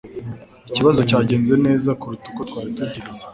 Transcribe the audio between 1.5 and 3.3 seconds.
neza kuruta uko twari tubyiteze.